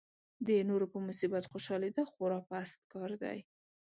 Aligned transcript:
د 0.47 0.49
نورو 0.69 0.85
په 0.93 0.97
مصیبت 1.07 1.43
خوشالېدا 1.51 2.03
خورا 2.11 2.39
پست 2.49 2.79
کار 2.93 3.11
دی. 3.23 3.37